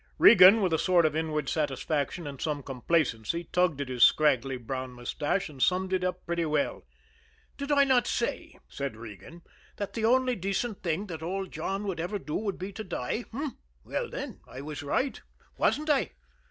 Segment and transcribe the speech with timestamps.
[0.17, 4.89] Regan, with a sort of inward satisfaction and some complacency, tugged at his scraggly brown
[4.93, 6.83] mustache, and summed it up pretty well.
[7.55, 9.43] "Did I not say," said Regan,
[9.75, 13.25] "that the only decent thing old John would ever do would be to die?
[13.29, 13.59] H'm?
[13.83, 15.21] Well, then, I was right,
[15.59, 16.13] wasn't I?